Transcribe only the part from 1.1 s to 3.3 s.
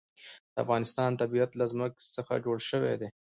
طبیعت له ځمکه څخه جوړ شوی دی.